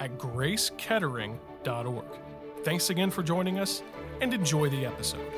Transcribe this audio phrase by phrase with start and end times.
[0.00, 2.04] at gracekettering.org.
[2.64, 3.82] Thanks again for joining us
[4.20, 5.30] and enjoy the episode.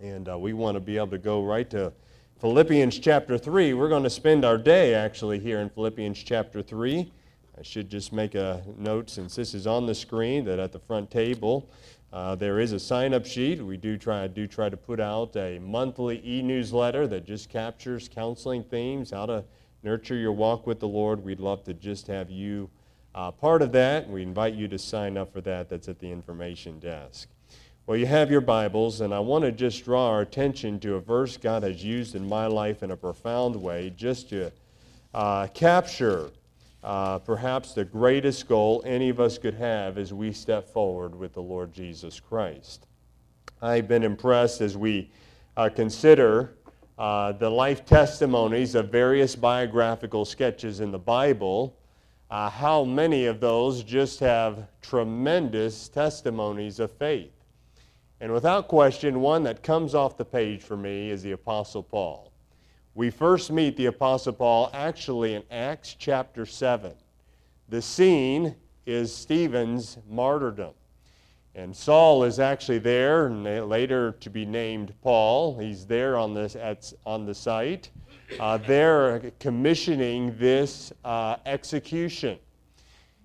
[0.00, 1.92] And uh, we want to be able to go right to
[2.40, 3.72] Philippians chapter 3.
[3.72, 7.10] We're going to spend our day actually here in Philippians chapter 3.
[7.58, 10.78] I should just make a note since this is on the screen that at the
[10.78, 11.70] front table
[12.12, 13.64] uh, there is a sign up sheet.
[13.64, 18.08] We do try, do try to put out a monthly e newsletter that just captures
[18.08, 19.44] counseling themes, how to
[19.86, 21.24] nurture your walk with the Lord.
[21.24, 22.68] We'd love to just have you
[23.14, 24.10] uh, part of that.
[24.10, 25.68] We invite you to sign up for that.
[25.68, 27.28] That's at the information desk.
[27.86, 31.00] Well, you have your Bibles, and I want to just draw our attention to a
[31.00, 34.50] verse God has used in my life in a profound way just to
[35.14, 36.30] uh, capture
[36.82, 41.32] uh, perhaps the greatest goal any of us could have as we step forward with
[41.32, 42.88] the Lord Jesus Christ.
[43.62, 45.12] I've been impressed as we
[45.56, 46.56] uh, consider
[46.98, 51.76] uh, the life testimonies of various biographical sketches in the Bible,
[52.30, 57.32] uh, how many of those just have tremendous testimonies of faith.
[58.20, 62.32] And without question, one that comes off the page for me is the Apostle Paul.
[62.94, 66.94] We first meet the Apostle Paul actually in Acts chapter 7.
[67.68, 70.72] The scene is Stephen's martyrdom.
[71.56, 75.58] And Saul is actually there, later to be named Paul.
[75.58, 77.90] He's there on, this, at, on the site.
[78.38, 82.38] Uh, they're commissioning this uh, execution.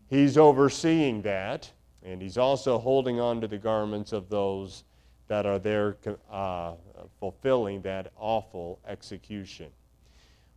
[0.09, 1.69] He's overseeing that,
[2.03, 4.85] and he's also holding on to the garments of those
[5.27, 5.97] that are there
[6.31, 6.75] uh,
[7.19, 9.67] fulfilling that awful execution.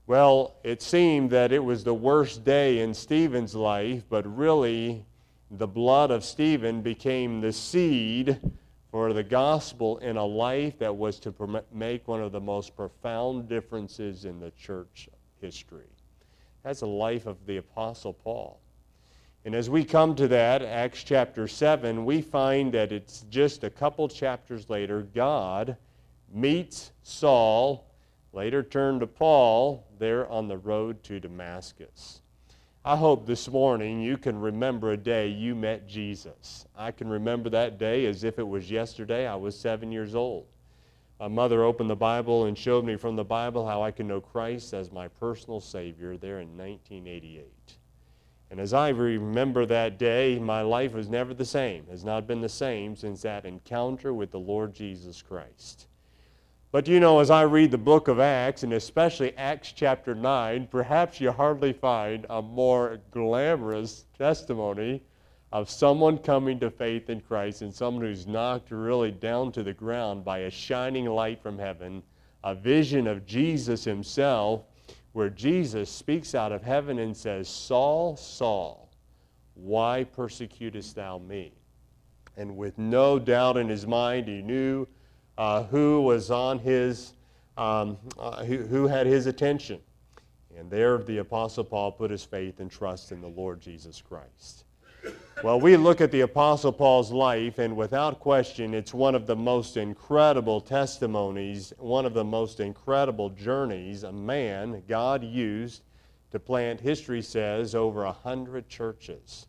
[0.07, 5.05] Well, it seemed that it was the worst day in Stephen's life, but really
[5.59, 8.41] the blood of Stephen became the seed
[8.91, 13.49] for the gospel in a life that was to make one of the most profound
[13.49, 15.09] differences in the church
[15.41, 15.89] history.
[16.63, 18.61] That's the life of the Apostle Paul.
[19.45, 23.71] And as we come to that, Acts chapter 7, we find that it's just a
[23.71, 25.77] couple chapters later, God
[26.33, 27.87] meets Saul,
[28.33, 32.23] later turned to Paul, there on the road to Damascus.
[32.87, 36.67] I hope this morning you can remember a day you met Jesus.
[36.77, 39.27] I can remember that day as if it was yesterday.
[39.27, 40.45] I was seven years old.
[41.19, 44.21] My mother opened the Bible and showed me from the Bible how I can know
[44.21, 47.47] Christ as my personal Savior there in 1988.
[48.51, 52.43] And as I remember that day, my life was never the same, has not been
[52.43, 55.87] the same since that encounter with the Lord Jesus Christ.
[56.75, 60.67] But you know, as I read the book of Acts, and especially Acts chapter 9,
[60.73, 65.01] perhaps you hardly find a more glamorous testimony
[65.53, 69.73] of someone coming to faith in Christ and someone who's knocked really down to the
[69.73, 72.03] ground by a shining light from heaven,
[72.43, 74.63] a vision of Jesus himself,
[75.13, 78.91] where Jesus speaks out of heaven and says, Saul, Saul,
[79.55, 81.53] why persecutest thou me?
[82.37, 84.89] And with no doubt in his mind, he knew
[85.39, 87.13] uh, who was on his,
[87.57, 89.81] um, uh, who, who had his attention.
[90.57, 94.65] And there the Apostle Paul put his faith and trust in the Lord Jesus Christ.
[95.43, 99.37] Well, we look at the Apostle Paul's life, and without question, it's one of the
[99.37, 105.83] most incredible testimonies, one of the most incredible journeys a man God used
[106.31, 109.47] to plant, history says, over a hundred churches.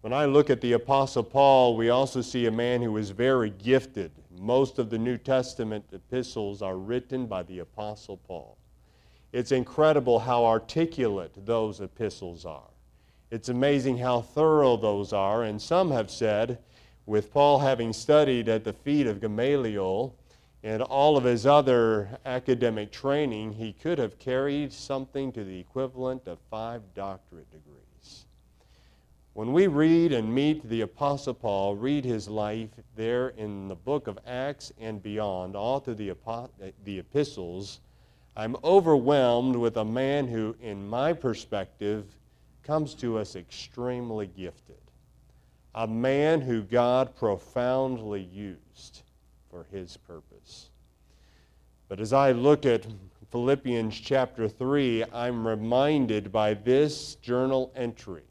[0.00, 3.50] When I look at the Apostle Paul, we also see a man who was very
[3.50, 8.56] gifted most of the New Testament epistles are written by the Apostle Paul.
[9.32, 12.70] It's incredible how articulate those epistles are.
[13.30, 16.58] It's amazing how thorough those are, and some have said,
[17.06, 20.14] with Paul having studied at the feet of Gamaliel
[20.62, 26.26] and all of his other academic training, he could have carried something to the equivalent
[26.26, 27.85] of five doctorate degrees.
[29.36, 34.06] When we read and meet the Apostle Paul, read his life there in the book
[34.06, 36.16] of Acts and beyond, all through the,
[36.84, 37.80] the epistles,
[38.34, 42.06] I'm overwhelmed with a man who, in my perspective,
[42.62, 44.80] comes to us extremely gifted.
[45.74, 49.02] A man who God profoundly used
[49.50, 50.70] for his purpose.
[51.90, 52.86] But as I look at
[53.30, 58.22] Philippians chapter 3, I'm reminded by this journal entry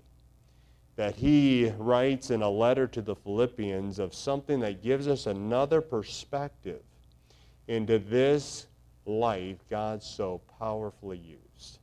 [0.96, 5.82] that he writes in a letter to the Philippians of something that gives us another
[5.82, 6.82] perspective
[7.68, 8.68] into this
[9.06, 11.80] life God so powerfully used.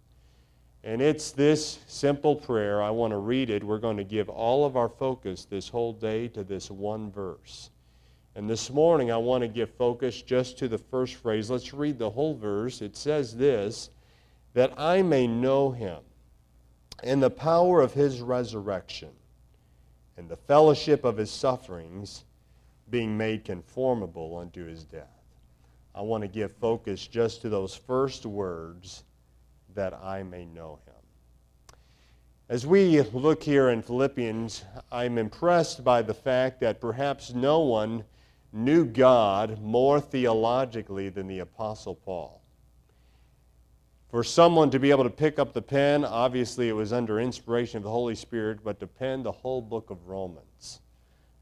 [0.85, 2.82] And it's this simple prayer.
[2.82, 3.62] I want to read it.
[3.62, 7.70] We're going to give all of our focus this whole day to this one verse.
[8.35, 11.50] And this morning, I want to give focus just to the first phrase.
[11.50, 12.81] Let's read the whole verse.
[12.81, 13.91] It says this
[14.55, 15.99] that I may know him
[17.03, 19.11] and the power of his resurrection
[20.17, 22.25] and the fellowship of his sufferings,
[22.91, 25.09] being made conformable unto his death.
[25.94, 29.05] I want to give focus just to those first words
[29.75, 30.94] that I may know him.
[32.49, 38.05] As we look here in Philippians, I'm impressed by the fact that perhaps no one
[38.53, 42.42] knew God more theologically than the Apostle Paul.
[44.12, 47.79] For someone to be able to pick up the pen, obviously it was under inspiration
[47.79, 50.81] of the Holy Spirit, but to pen the whole book of Romans,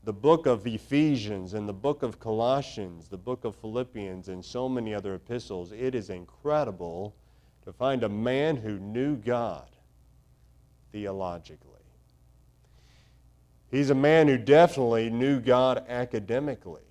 [0.04, 4.68] the book of Ephesians, and the book of Colossians, the book of Philippians, and so
[4.68, 7.12] many other epistles, it is incredible
[7.64, 9.66] to find a man who knew God
[10.92, 11.66] theologically.
[13.72, 16.82] He's a man who definitely knew God academically.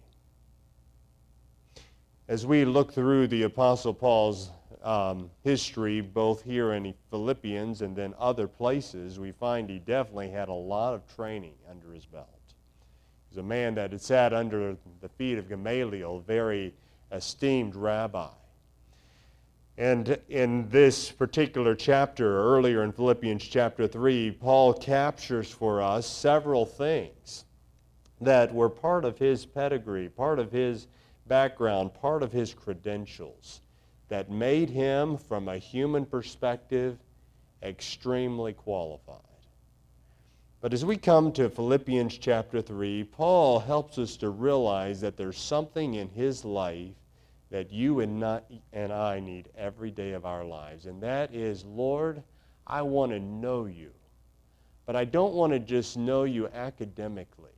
[2.28, 4.52] As we look through the Apostle Paul's
[4.84, 10.50] um, history, both here in Philippians and then other places, we find he definitely had
[10.50, 12.28] a lot of training under his belt.
[13.30, 16.74] He's a man that had sat under the feet of Gamaliel, very
[17.12, 18.30] esteemed rabbi.
[19.78, 26.66] And in this particular chapter, earlier in Philippians chapter 3, Paul captures for us several
[26.66, 27.46] things
[28.20, 30.88] that were part of his pedigree, part of his
[31.28, 33.62] background, part of his credentials
[34.10, 36.98] that made him, from a human perspective,
[37.64, 39.22] extremely qualified.
[40.62, 45.38] But as we come to Philippians chapter 3, Paul helps us to realize that there's
[45.38, 46.96] something in his life
[47.50, 50.86] that you and, not, and I need every day of our lives.
[50.86, 52.22] And that is, Lord,
[52.68, 53.92] I want to know you.
[54.86, 57.52] But I don't want to just know you academically.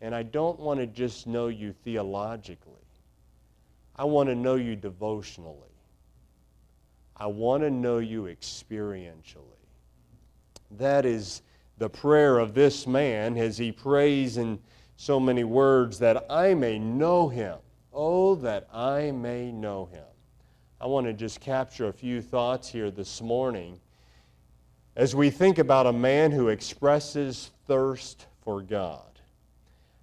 [0.00, 2.72] And I don't want to just know you theologically.
[3.96, 5.73] I want to know you devotionally.
[7.16, 9.38] I want to know you experientially.
[10.72, 11.42] That is
[11.78, 14.58] the prayer of this man as he prays in
[14.96, 17.58] so many words that I may know him.
[17.92, 20.04] Oh, that I may know him.
[20.80, 23.80] I want to just capture a few thoughts here this morning
[24.96, 29.20] as we think about a man who expresses thirst for God.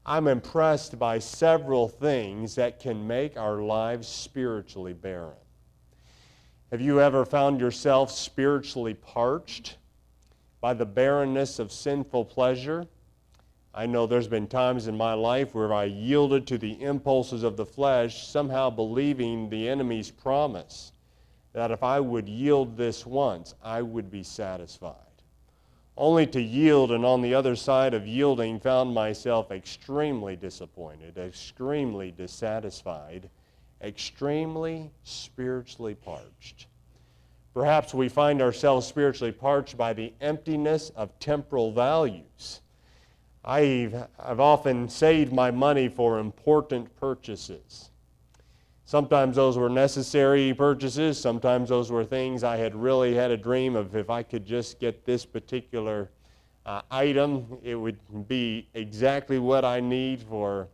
[0.06, 5.36] I'm impressed by several things that can make our lives spiritually barren.
[6.72, 9.76] Have you ever found yourself spiritually parched
[10.62, 12.88] by the barrenness of sinful pleasure?
[13.74, 17.58] I know there's been times in my life where I yielded to the impulses of
[17.58, 20.94] the flesh, somehow believing the enemy's promise
[21.52, 24.96] that if I would yield this once, I would be satisfied.
[25.98, 32.12] Only to yield, and on the other side of yielding, found myself extremely disappointed, extremely
[32.12, 33.30] dissatisfied
[33.84, 36.68] extremely spiritually parched.
[37.54, 42.62] Perhaps we find ourselves spiritually parched by the emptiness of temporal values.
[43.44, 47.90] I've, I've often saved my money for important purchases.
[48.86, 53.76] Sometimes those were necessary purchases, sometimes those were things I had really had a dream
[53.76, 56.10] of if I could just get this particular
[56.66, 60.68] uh, item, it would be exactly what I need for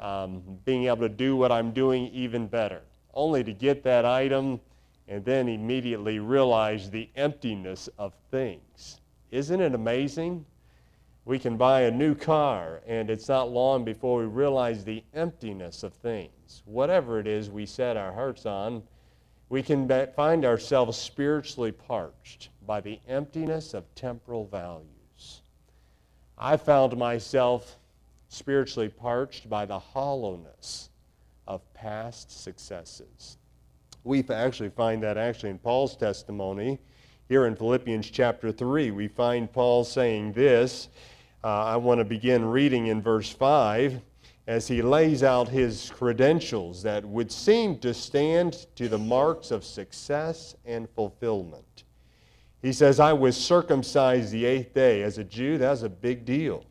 [0.00, 2.82] um, being able to do what I'm doing even better,
[3.14, 4.60] only to get that item
[5.08, 9.00] and then immediately realize the emptiness of things.
[9.30, 10.46] Isn't it amazing?
[11.24, 15.82] We can buy a new car, and it's not long before we realize the emptiness
[15.82, 16.62] of things.
[16.64, 18.82] Whatever it is we set our hearts on,
[19.48, 25.42] we can find ourselves spiritually parched by the emptiness of temporal values.
[26.38, 27.79] I found myself
[28.30, 30.88] spiritually parched by the hollowness
[31.48, 33.36] of past successes.
[34.04, 36.78] We actually find that actually in Paul's testimony
[37.28, 38.92] here in Philippians chapter 3.
[38.92, 40.88] We find Paul saying this.
[41.42, 44.00] Uh, I want to begin reading in verse 5
[44.46, 49.64] as he lays out his credentials that would seem to stand to the marks of
[49.64, 51.84] success and fulfillment.
[52.62, 55.02] He says, I was circumcised the eighth day.
[55.02, 56.64] As a Jew, that's a big deal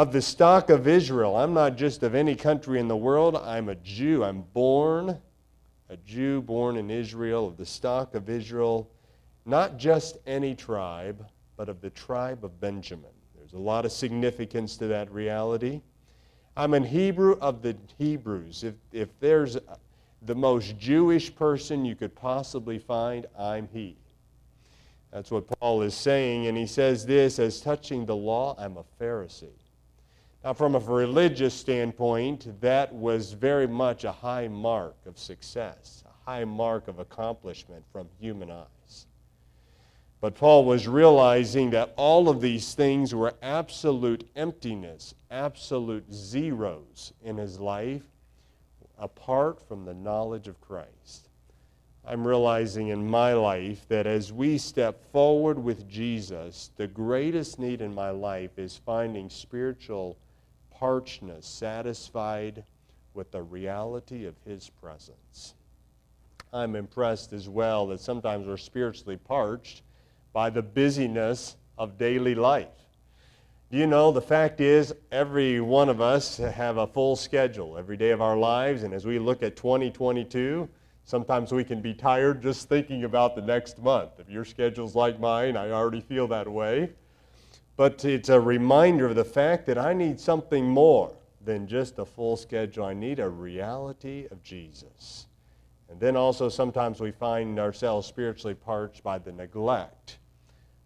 [0.00, 1.36] of the stock of Israel.
[1.36, 4.24] I'm not just of any country in the world, I'm a Jew.
[4.24, 5.20] I'm born
[5.90, 8.90] a Jew born in Israel, of the stock of Israel,
[9.44, 13.10] not just any tribe, but of the tribe of Benjamin.
[13.36, 15.82] There's a lot of significance to that reality.
[16.56, 18.64] I'm an Hebrew of the Hebrews.
[18.64, 19.58] If, if there's
[20.22, 23.98] the most Jewish person you could possibly find, I'm he.
[25.12, 28.84] That's what Paul is saying, and he says this as touching the law, I'm a
[28.98, 29.50] Pharisee.
[30.42, 36.30] Now, from a religious standpoint, that was very much a high mark of success, a
[36.30, 39.06] high mark of accomplishment from human eyes.
[40.22, 47.36] But Paul was realizing that all of these things were absolute emptiness, absolute zeros in
[47.36, 48.02] his life
[48.98, 51.28] apart from the knowledge of Christ.
[52.04, 57.82] I'm realizing in my life that as we step forward with Jesus, the greatest need
[57.82, 60.16] in my life is finding spiritual
[60.80, 62.64] parchness satisfied
[63.12, 65.54] with the reality of His presence.
[66.54, 69.82] I'm impressed as well that sometimes we're spiritually parched
[70.32, 72.68] by the busyness of daily life.
[73.68, 78.10] You know the fact is every one of us have a full schedule every day
[78.10, 80.68] of our lives and as we look at 2022
[81.04, 84.12] sometimes we can be tired just thinking about the next month.
[84.18, 86.90] If your schedule's like mine, I already feel that way.
[87.80, 92.04] But it's a reminder of the fact that I need something more than just a
[92.04, 92.84] full schedule.
[92.84, 95.28] I need a reality of Jesus.
[95.88, 100.18] And then also sometimes we find ourselves spiritually parched by the neglect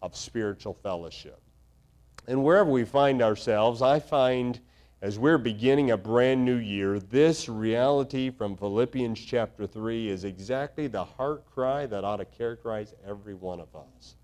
[0.03, 1.41] of spiritual fellowship.
[2.29, 4.61] And wherever we find ourselves, I find
[5.03, 10.87] as we're beginning a brand new year, this reality from Philippians chapter 3 is exactly
[10.87, 14.15] the heart cry that ought to characterize every one of us.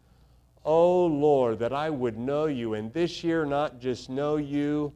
[0.64, 4.92] Oh Lord, that I would know you, and this year not just know you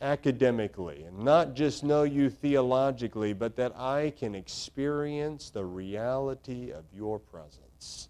[0.00, 6.84] academically, and not just know you theologically, but that I can experience the reality of
[6.94, 8.08] your presence.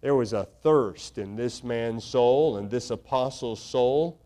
[0.00, 4.20] There was a thirst in this man's soul and this apostle's soul.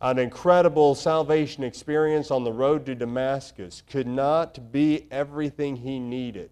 [0.00, 6.50] An incredible salvation experience on the road to Damascus could not be everything he needed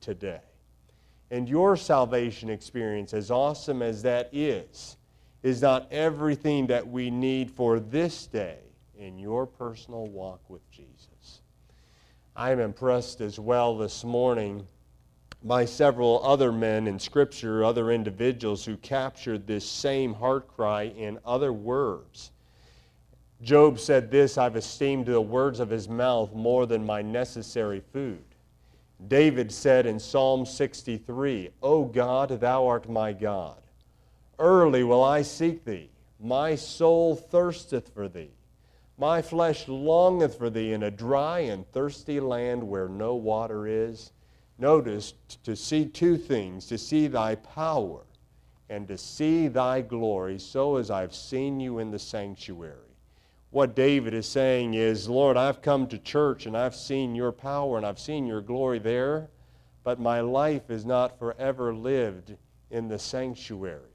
[0.00, 0.40] today.
[1.30, 4.96] And your salvation experience, as awesome as that is,
[5.42, 8.58] is not everything that we need for this day
[8.96, 11.42] in your personal walk with Jesus.
[12.34, 14.66] I am impressed as well this morning
[15.42, 21.18] by several other men in Scripture, other individuals who captured this same heart cry in
[21.24, 22.32] other words.
[23.40, 28.24] Job said this I've esteemed the words of his mouth more than my necessary food.
[29.06, 33.60] David said in Psalm 63, O God, thou art my God.
[34.38, 35.90] Early will I seek thee.
[36.20, 38.32] My soul thirsteth for thee.
[38.98, 44.10] My flesh longeth for thee in a dry and thirsty land where no water is
[44.58, 45.14] Notice
[45.44, 48.00] to see two things to see thy power
[48.68, 52.87] and to see thy glory, so as I've seen you in the sanctuary.
[53.58, 57.76] What David is saying is, Lord, I've come to church and I've seen your power
[57.76, 59.30] and I've seen your glory there,
[59.82, 62.36] but my life is not forever lived
[62.70, 63.90] in the sanctuary.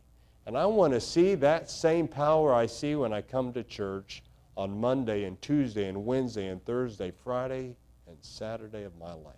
[0.46, 4.22] And I want to see that same power I see when I come to church
[4.58, 9.38] on Monday and Tuesday and Wednesday and Thursday, Friday and Saturday of my life.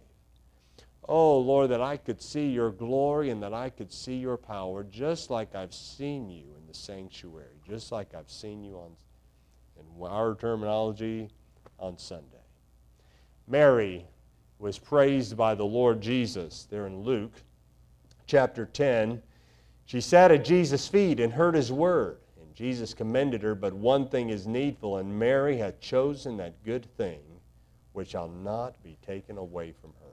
[1.07, 4.83] Oh, Lord, that I could see your glory and that I could see your power
[4.83, 8.95] just like I've seen you in the sanctuary, just like I've seen you on,
[9.79, 11.29] in our terminology,
[11.79, 12.25] on Sunday.
[13.47, 14.05] Mary
[14.59, 17.33] was praised by the Lord Jesus there in Luke
[18.27, 19.21] chapter 10.
[19.85, 22.17] She sat at Jesus' feet and heard his word.
[22.41, 26.85] And Jesus commended her, but one thing is needful, and Mary hath chosen that good
[26.97, 27.19] thing
[27.93, 30.05] which shall not be taken away from her.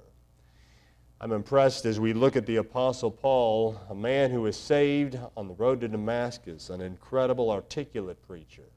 [1.20, 5.46] I'm impressed as we look at the Apostle Paul, a man who was saved on
[5.46, 8.68] the road to Damascus, an incredible, articulate preacher,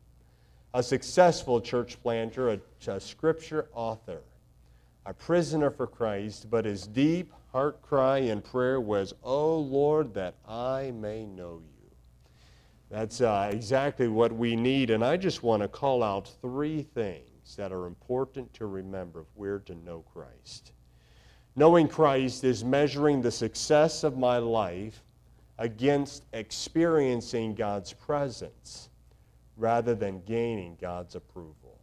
[0.76, 4.20] a successful church planter, a, a scripture author,
[5.06, 10.36] a prisoner for Christ, but his deep heart cry in prayer was, Oh Lord, that
[10.46, 11.90] I may know you.
[12.90, 17.56] That's uh, exactly what we need, and I just want to call out three things
[17.56, 20.74] that are important to remember if we're to know Christ.
[21.56, 25.02] Knowing Christ is measuring the success of my life
[25.58, 28.90] against experiencing God's presence
[29.58, 31.80] rather than gaining God's approval.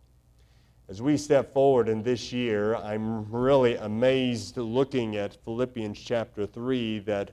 [0.89, 7.01] As we step forward in this year, I'm really amazed looking at Philippians chapter 3
[7.01, 7.31] that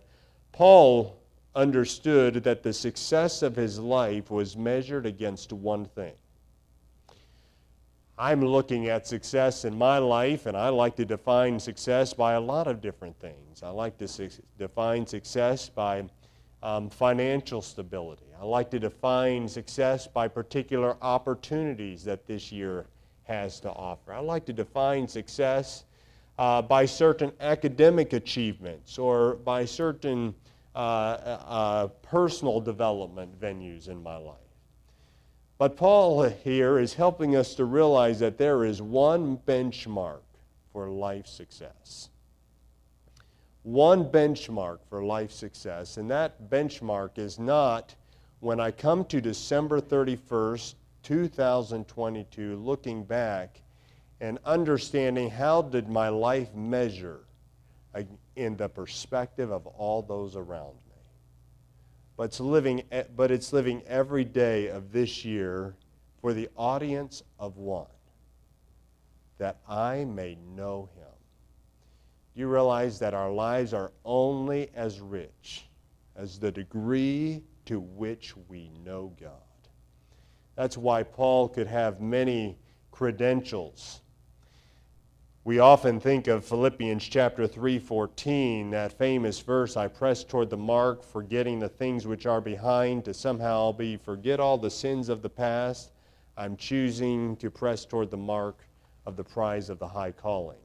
[0.52, 1.22] Paul
[1.56, 6.14] understood that the success of his life was measured against one thing
[8.20, 12.42] I'm looking at success in my life, and I like to define success by a
[12.42, 13.64] lot of different things.
[13.64, 16.04] I like to su- define success by
[16.62, 18.26] um, financial stability.
[18.40, 22.86] I like to define success by particular opportunities that this year
[23.24, 24.14] has to offer.
[24.14, 25.86] I like to define success
[26.38, 30.34] uh, by certain academic achievements or by certain
[30.76, 34.38] uh, uh, personal development venues in my life.
[35.58, 40.22] But Paul here is helping us to realize that there is one benchmark
[40.72, 42.09] for life success.
[43.70, 47.94] One benchmark for life success, and that benchmark is not
[48.40, 50.74] when I come to December 31st,
[51.04, 53.62] 2022, looking back
[54.22, 57.20] and understanding how did my life measure
[58.36, 60.96] in the perspective of all those around me.
[62.18, 62.82] But it's living,
[63.16, 65.76] but it's living every day of this year
[66.22, 67.86] for the audience of one,
[69.38, 71.09] that I may know him.
[72.40, 75.68] You realize that our lives are only as rich
[76.16, 79.32] as the degree to which we know God?
[80.56, 82.58] That's why Paul could have many
[82.92, 84.02] credentials
[85.50, 91.02] we often think of Philippians chapter 3:14, that famous verse, I press toward the mark,
[91.02, 95.30] forgetting the things which are behind to somehow be forget all the sins of the
[95.30, 95.92] past.
[96.38, 98.60] I'm choosing to press toward the mark
[99.08, 100.60] of the prize of the high calling.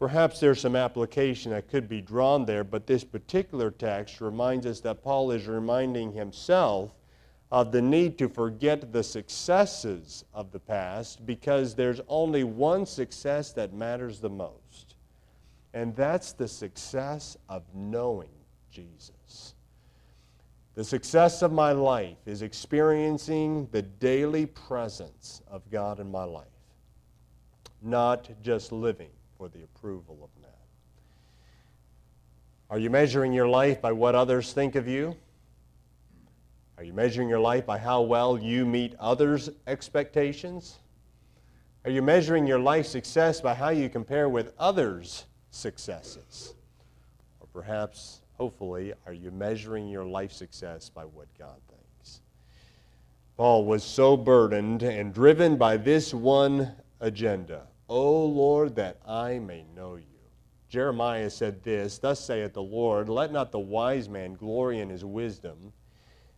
[0.00, 4.80] Perhaps there's some application that could be drawn there, but this particular text reminds us
[4.80, 6.94] that Paul is reminding himself
[7.52, 13.52] of the need to forget the successes of the past because there's only one success
[13.52, 14.94] that matters the most,
[15.74, 18.30] and that's the success of knowing
[18.70, 19.54] Jesus.
[20.76, 26.46] The success of my life is experiencing the daily presence of God in my life,
[27.82, 30.50] not just living for the approval of men.
[32.68, 35.16] Are you measuring your life by what others think of you?
[36.76, 40.80] Are you measuring your life by how well you meet others' expectations?
[41.86, 46.54] Are you measuring your life success by how you compare with others' successes?
[47.40, 52.20] Or perhaps, hopefully, are you measuring your life success by what God thinks?
[53.38, 59.66] Paul was so burdened and driven by this one agenda O Lord, that I may
[59.76, 60.06] know you.
[60.70, 65.04] Jeremiah said this Thus saith the Lord, Let not the wise man glory in his
[65.04, 65.74] wisdom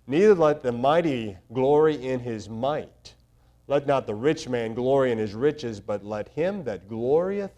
[0.06, 3.14] Neither let the mighty glory in his might.
[3.68, 7.52] Let not the rich man glory in his riches, but let him that glorieth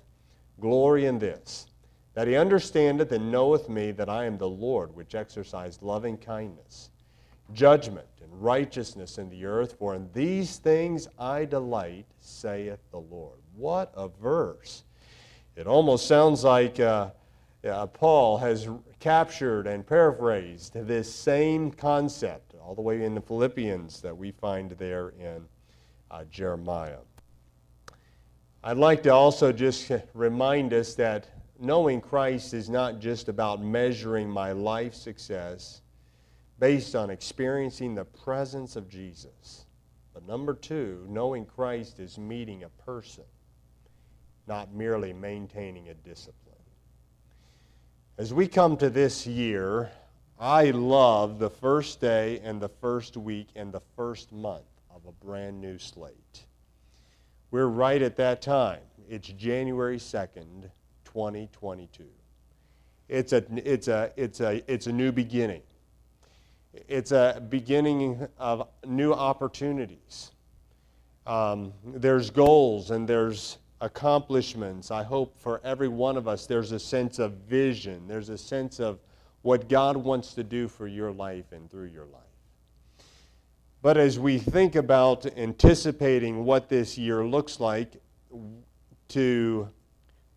[0.61, 1.67] glory in this,
[2.13, 6.91] that he understandeth and knoweth me, that I am the Lord, which exercise loving kindness,
[7.53, 9.77] judgment, and righteousness in the earth.
[9.79, 13.44] For in these things I delight, saith the Lord.
[13.57, 14.85] What a verse!
[15.57, 16.81] It almost sounds like.
[16.81, 17.11] Uh,
[17.65, 18.69] uh, Paul has
[19.01, 24.73] captured and paraphrased this same concept all the way in the Philippians that we find
[24.73, 25.47] there in
[26.11, 26.99] uh, Jeremiah.
[28.63, 31.27] I'd like to also just remind us that
[31.59, 35.83] knowing Christ is not just about measuring my life success
[36.59, 39.67] based on experiencing the presence of Jesus.
[40.13, 43.25] But number two, knowing Christ is meeting a person,
[44.47, 46.55] not merely maintaining a discipline.
[48.19, 49.91] As we come to this year,
[50.39, 55.13] I love the first day and the first week and the first month of a
[55.25, 56.45] brand new slate.
[57.51, 58.81] We're right at that time.
[59.09, 60.71] It's January 2nd,
[61.05, 62.05] 2022.
[63.09, 65.63] It's a, it's a, it's a, it's a new beginning.
[66.89, 70.33] It's a beginning of new opportunities.
[71.27, 74.91] Um, there's goals and there's accomplishments.
[74.91, 78.81] I hope for every one of us there's a sense of vision, there's a sense
[78.81, 78.99] of
[79.43, 82.23] what God wants to do for your life and through your life.
[83.83, 88.01] But as we think about anticipating what this year looks like,
[89.09, 89.69] to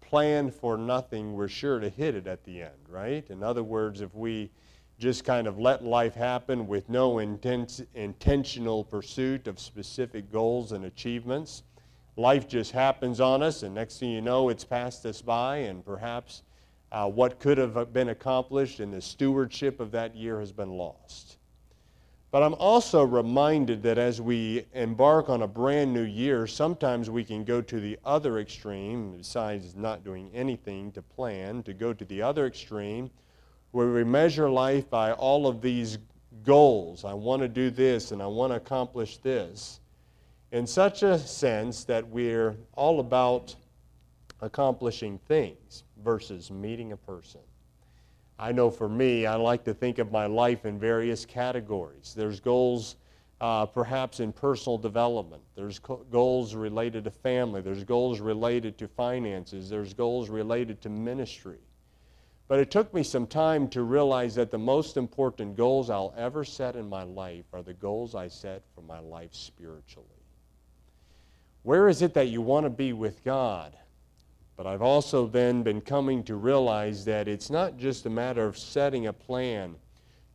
[0.01, 3.25] plan for nothing, we're sure to hit it at the end, right?
[3.29, 4.51] In other words, if we
[4.99, 10.85] just kind of let life happen with no intense, intentional pursuit of specific goals and
[10.85, 11.63] achievements,
[12.17, 15.85] life just happens on us, and next thing you know, it's passed us by, and
[15.85, 16.43] perhaps
[16.91, 21.37] uh, what could have been accomplished in the stewardship of that year has been lost.
[22.29, 27.23] But I'm also reminded that as we embark on a brand new year, sometimes we
[27.23, 32.03] can go to the other extreme, besides not doing anything to plan, to go to
[32.03, 33.09] the other extreme
[33.71, 35.99] where we measure life by all of these
[36.43, 37.05] goals.
[37.05, 39.79] I want to do this and I want to accomplish this.
[40.51, 43.55] In such a sense that we're all about
[44.41, 47.41] accomplishing things versus meeting a person.
[48.39, 52.13] I know for me, I like to think of my life in various categories.
[52.15, 52.95] There's goals
[53.39, 58.87] uh, perhaps in personal development, there's co- goals related to family, there's goals related to
[58.87, 61.59] finances, there's goals related to ministry.
[62.47, 66.43] But it took me some time to realize that the most important goals I'll ever
[66.43, 70.16] set in my life are the goals I set for my life spiritually.
[71.67, 73.75] Where is it that you want to be with God?
[74.55, 78.57] But I've also then been coming to realize that it's not just a matter of
[78.57, 79.75] setting a plan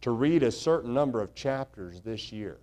[0.03, 2.59] to read a certain number of chapters this year.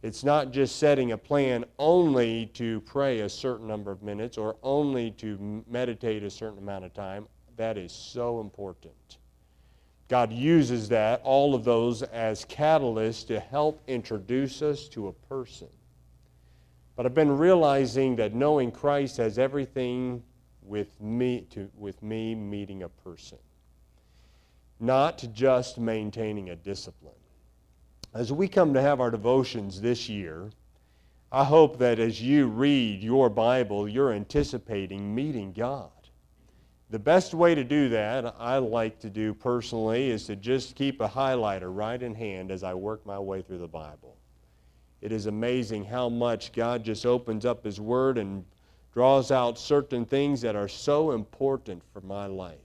[0.00, 4.56] It's not just setting a plan only to pray a certain number of minutes or
[4.62, 7.26] only to meditate a certain amount of time.
[7.58, 9.18] That is so important.
[10.08, 15.68] God uses that, all of those, as catalysts to help introduce us to a person.
[16.96, 20.22] But I've been realizing that knowing Christ has everything
[20.62, 23.38] with me to with me meeting a person.
[24.80, 27.14] Not just maintaining a discipline.
[28.12, 30.50] As we come to have our devotions this year,
[31.32, 35.90] I hope that as you read your Bible, you're anticipating meeting God.
[36.90, 41.00] The best way to do that, I like to do personally, is to just keep
[41.00, 44.13] a highlighter right in hand as I work my way through the Bible.
[45.04, 48.42] It is amazing how much God just opens up His Word and
[48.94, 52.56] draws out certain things that are so important for my life.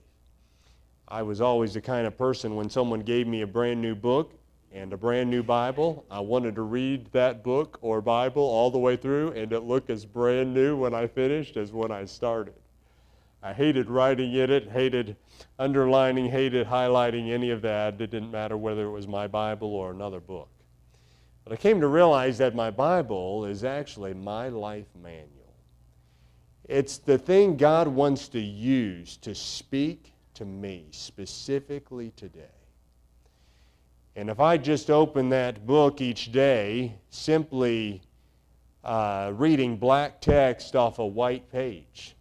[1.06, 4.32] I was always the kind of person when someone gave me a brand new book
[4.72, 8.78] and a brand new Bible, I wanted to read that book or Bible all the
[8.78, 12.54] way through and it looked as brand new when I finished as when I started.
[13.42, 15.14] I hated writing in it, hated
[15.58, 18.00] underlining, hated highlighting any of that.
[18.00, 20.48] It didn't matter whether it was my Bible or another book.
[21.50, 25.56] But I came to realize that my Bible is actually my life manual.
[26.68, 32.54] It's the thing God wants to use to speak to me specifically today.
[34.14, 38.00] And if I just open that book each day, simply
[38.84, 42.14] uh, reading black text off a white page,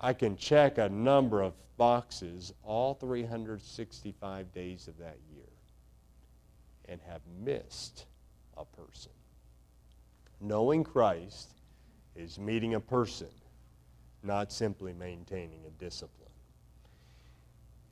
[0.00, 5.44] I can check a number of boxes all 365 days of that year
[6.88, 8.06] and have missed
[8.56, 9.12] a person.
[10.40, 11.50] Knowing Christ
[12.14, 13.28] is meeting a person,
[14.22, 16.26] not simply maintaining a discipline.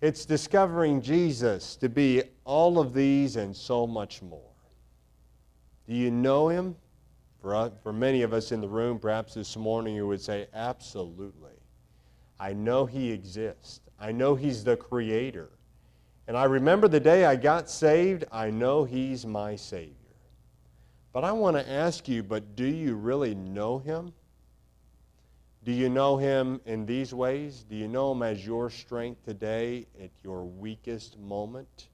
[0.00, 4.52] It's discovering Jesus to be all of these and so much more.
[5.86, 6.76] Do you know him?
[7.40, 10.46] For, uh, for many of us in the room, perhaps this morning you would say,
[10.54, 11.52] Absolutely.
[12.40, 13.80] I know he exists.
[13.98, 15.50] I know he's the creator.
[16.26, 20.03] And I remember the day I got saved, I know he's my Savior.
[21.14, 24.12] But I want to ask you, but do you really know him?
[25.62, 27.64] Do you know him in these ways?
[27.70, 31.86] Do you know him as your strength today at your weakest moment?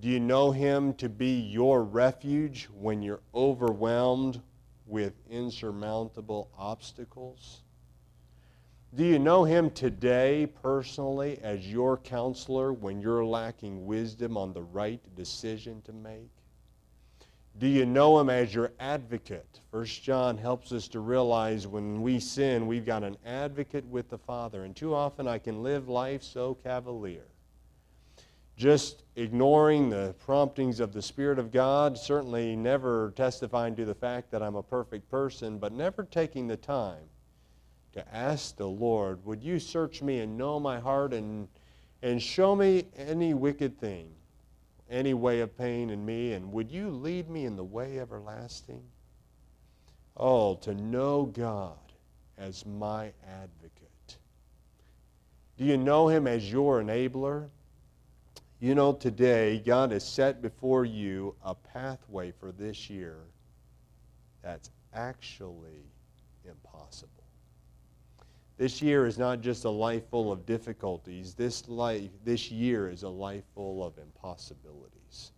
[0.00, 4.40] Do you know him to be your refuge when you're overwhelmed
[4.86, 7.62] with insurmountable obstacles?
[8.94, 14.62] Do you know him today personally as your counselor when you're lacking wisdom on the
[14.62, 16.30] right decision to make?
[17.56, 19.60] Do you know him as your advocate?
[19.70, 24.18] First John helps us to realize when we sin, we've got an advocate with the
[24.18, 24.64] Father.
[24.64, 27.28] And too often I can live life so cavalier.
[28.56, 34.32] Just ignoring the promptings of the Spirit of God, certainly never testifying to the fact
[34.32, 37.08] that I'm a perfect person, but never taking the time
[37.92, 41.46] to ask the Lord, Would you search me and know my heart and,
[42.02, 44.10] and show me any wicked thing?
[44.90, 48.82] Any way of pain in me, and would you lead me in the way everlasting?
[50.16, 51.78] Oh, to know God
[52.38, 54.18] as my advocate.
[55.56, 57.48] Do you know him as your enabler?
[58.60, 63.18] You know, today, God has set before you a pathway for this year
[64.42, 65.84] that's actually
[66.44, 67.23] impossible.
[68.56, 71.34] This year is not just a life full of difficulties.
[71.34, 75.32] This life, this year is a life full of impossibilities.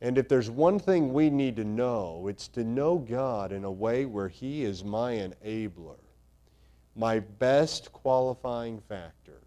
[0.00, 3.70] And if there's one thing we need to know, it's to know God in a
[3.70, 6.00] way where He is my enabler,
[6.96, 9.40] my best qualifying factor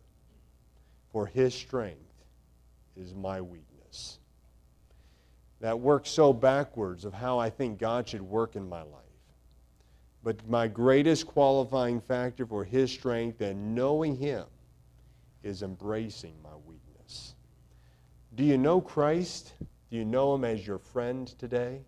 [1.11, 1.99] for His strength
[2.95, 4.19] is my weakness.
[5.61, 9.04] That works so backwards of how I think God should work in my life.
[10.25, 14.45] But my greatest qualifying factor for His strength and knowing Him
[15.43, 17.35] is embracing my weakness.
[18.33, 19.53] Do you know Christ?
[19.89, 21.83] Do you know Him as your friend today?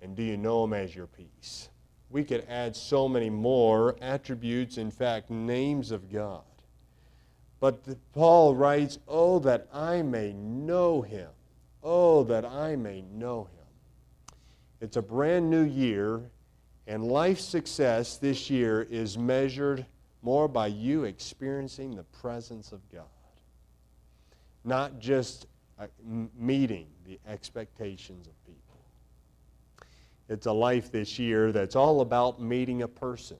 [0.00, 1.68] And do you know him as your peace?
[2.10, 6.42] We could add so many more attributes, in fact, names of God.
[7.60, 11.28] But the, Paul writes, Oh, that I may know him.
[11.82, 14.36] Oh, that I may know him.
[14.80, 16.30] It's a brand new year,
[16.88, 19.84] and life success this year is measured
[20.22, 23.04] more by you experiencing the presence of God,
[24.64, 25.46] not just
[25.78, 25.86] uh,
[26.34, 28.80] meeting the expectations of people.
[30.30, 33.36] It's a life this year that's all about meeting a person,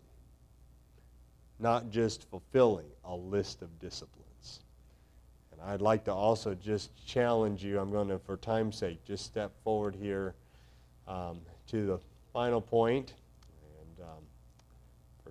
[1.59, 4.61] not just fulfilling a list of disciplines.
[5.53, 7.81] And I'd like to also just challenge you.
[7.81, 10.35] I'm going to, for time's sake, just step forward here
[11.07, 11.99] um, to the
[12.35, 13.15] final point.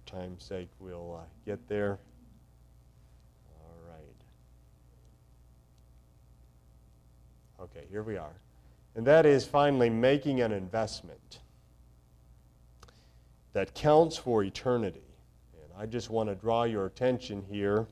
[0.08, 2.00] Time's sake, we'll uh, get there.
[3.60, 4.16] All right.
[7.60, 8.34] Okay, here we are.
[8.96, 11.40] And that is finally making an investment
[13.52, 15.04] that counts for eternity.
[15.62, 17.86] And I just want to draw your attention here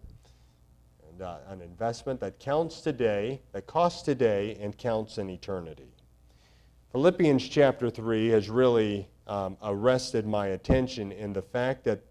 [1.09, 5.91] and uh, an investment that counts today, that costs today, and counts in eternity.
[6.93, 12.01] Philippians chapter 3 has really um, arrested my attention in the fact that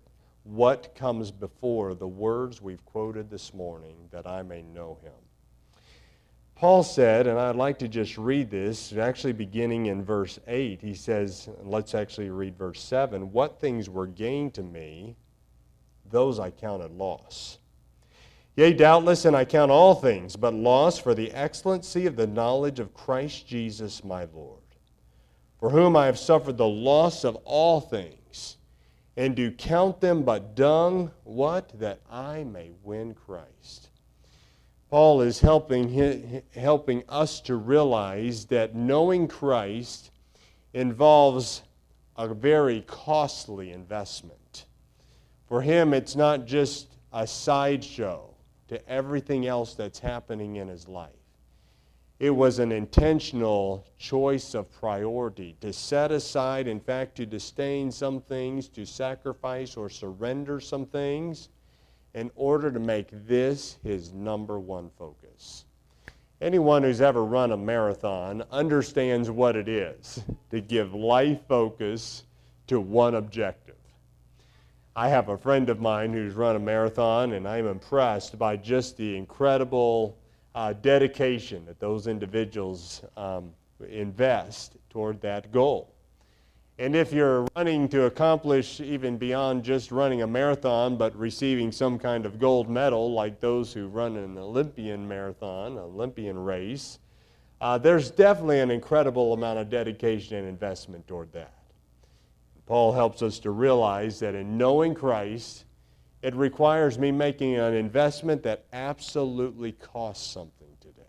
[0.44, 5.12] what comes before the words we've quoted this morning, that I may know him.
[6.54, 10.80] Paul said, and I'd like to just read this, actually beginning in verse 8.
[10.80, 15.16] He says, let's actually read verse 7 What things were gained to me,
[16.10, 17.58] those I counted loss.
[18.56, 22.78] Yea, doubtless, and I count all things but loss for the excellency of the knowledge
[22.78, 24.60] of Christ Jesus my Lord,
[25.64, 28.58] for whom I have suffered the loss of all things,
[29.16, 31.70] and do count them but dung, what?
[31.80, 33.88] That I may win Christ
[34.90, 40.10] Paul is helping, helping us to realize that knowing Christ
[40.74, 41.62] involves
[42.14, 44.66] a very costly investment.
[45.46, 48.34] For him, it's not just a sideshow
[48.68, 51.23] to everything else that's happening in his life.
[52.24, 58.22] It was an intentional choice of priority to set aside, in fact, to disdain some
[58.22, 61.50] things, to sacrifice or surrender some things
[62.14, 65.66] in order to make this his number one focus.
[66.40, 72.24] Anyone who's ever run a marathon understands what it is to give life focus
[72.68, 73.76] to one objective.
[74.96, 78.96] I have a friend of mine who's run a marathon, and I'm impressed by just
[78.96, 80.16] the incredible
[80.54, 83.50] uh, dedication that those individuals um,
[83.88, 85.94] invest toward that goal.
[86.78, 92.00] And if you're running to accomplish even beyond just running a marathon, but receiving some
[92.00, 96.98] kind of gold medal, like those who run an Olympian marathon, Olympian race,
[97.60, 101.54] uh, there's definitely an incredible amount of dedication and investment toward that.
[102.66, 105.64] Paul helps us to realize that in knowing Christ,
[106.24, 110.68] it requires me making an investment that absolutely costs something.
[110.80, 111.02] Today.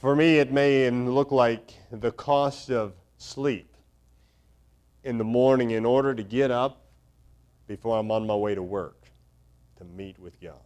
[0.00, 3.76] For me, it may look like the cost of sleep
[5.04, 6.86] in the morning in order to get up
[7.66, 9.04] before I'm on my way to work
[9.76, 10.56] to meet with God.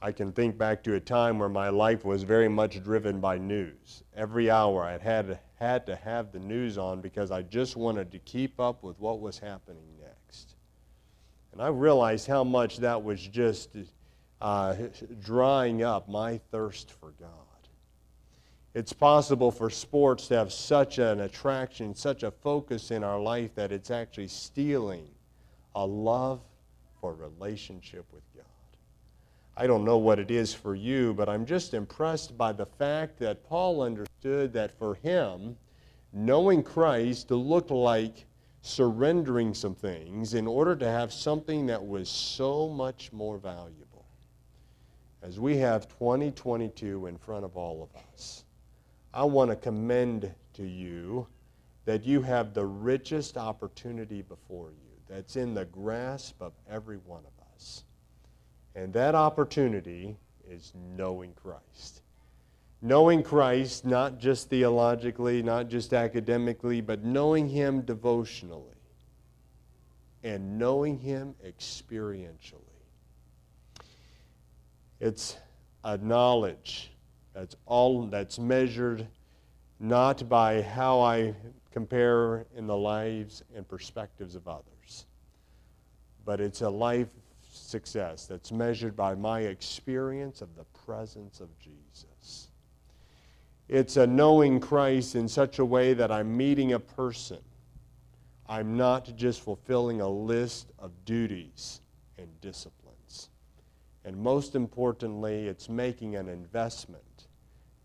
[0.00, 3.36] I can think back to a time where my life was very much driven by
[3.36, 4.04] news.
[4.16, 8.18] Every hour I had, had to have the news on because I just wanted to
[8.18, 10.56] keep up with what was happening next.
[11.52, 13.76] And I realized how much that was just
[14.40, 14.74] uh,
[15.24, 17.28] drying up my thirst for God.
[18.74, 23.54] It's possible for sports to have such an attraction, such a focus in our life
[23.54, 25.06] that it's actually stealing
[25.76, 26.40] a love
[27.00, 28.31] for relationship with God.
[29.56, 33.18] I don't know what it is for you, but I'm just impressed by the fact
[33.18, 35.56] that Paul understood that for him,
[36.12, 38.26] knowing Christ looked like
[38.62, 43.92] surrendering some things in order to have something that was so much more valuable
[45.22, 48.44] as we have 2022 in front of all of us,
[49.14, 51.26] I want to commend to you
[51.84, 57.22] that you have the richest opportunity before you that's in the grasp of every one
[57.24, 57.84] of us.
[58.74, 60.16] And that opportunity
[60.48, 62.02] is knowing Christ.
[62.80, 68.74] Knowing Christ, not just theologically, not just academically, but knowing Him devotionally
[70.24, 72.58] and knowing Him experientially.
[75.00, 75.36] It's
[75.84, 76.92] a knowledge
[77.34, 79.06] that's all that's measured
[79.80, 81.34] not by how I
[81.72, 85.06] compare in the lives and perspectives of others,
[86.24, 87.08] but it's a life
[87.54, 92.48] success that's measured by my experience of the presence of Jesus.
[93.68, 97.38] It's a knowing Christ in such a way that I'm meeting a person.
[98.46, 101.80] I'm not just fulfilling a list of duties
[102.18, 103.30] and disciplines.
[104.04, 107.28] And most importantly, it's making an investment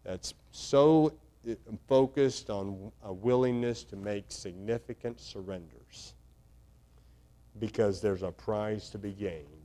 [0.03, 1.13] that's so
[1.49, 1.53] uh,
[1.87, 6.15] focused on a willingness to make significant surrenders
[7.59, 9.56] because there's a prize to be gained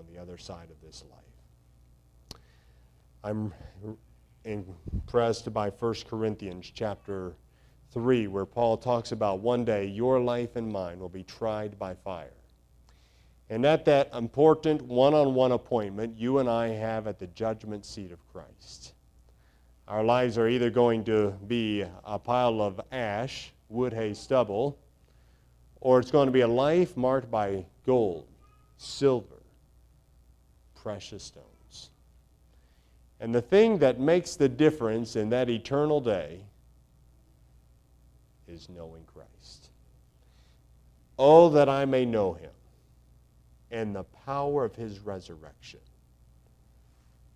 [0.00, 2.40] on the other side of this life.
[3.22, 3.52] I'm
[4.44, 7.34] impressed by 1 Corinthians chapter
[7.92, 11.94] 3, where Paul talks about one day your life and mine will be tried by
[11.94, 12.32] fire.
[13.50, 17.84] And at that important one on one appointment you and I have at the judgment
[17.84, 18.94] seat of Christ,
[19.86, 24.78] our lives are either going to be a pile of ash, wood, hay, stubble,
[25.82, 28.28] or it's going to be a life marked by gold,
[28.78, 29.39] silver,
[30.82, 31.90] precious stones.
[33.20, 36.40] And the thing that makes the difference in that eternal day
[38.48, 39.68] is knowing Christ.
[41.18, 42.50] Oh, that I may know him
[43.70, 45.80] and the power of his resurrection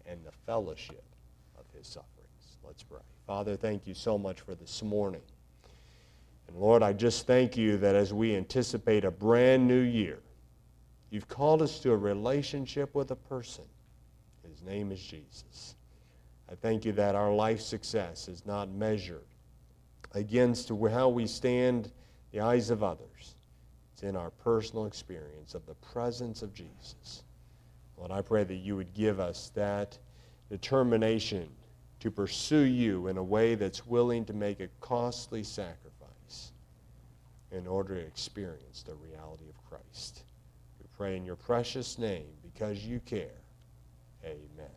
[0.06, 1.04] and the fellowship
[1.58, 2.56] of his sufferings.
[2.64, 3.00] Let's pray.
[3.26, 5.22] Father, thank you so much for this morning.
[6.48, 10.18] And Lord, I just thank you that as we anticipate a brand new year,
[11.10, 13.64] you've called us to a relationship with a person.
[14.48, 15.74] His name is Jesus.
[16.50, 19.24] I thank you that our life success is not measured
[20.12, 21.90] against how we stand
[22.32, 23.34] the eyes of others.
[23.92, 27.22] It's in our personal experience of the presence of Jesus.
[27.96, 29.98] Lord, I pray that you would give us that
[30.50, 31.48] determination
[32.00, 36.52] to pursue you in a way that's willing to make a costly sacrifice
[37.50, 40.23] in order to experience the reality of Christ.
[40.96, 43.40] Pray in your precious name because you care.
[44.24, 44.73] Amen.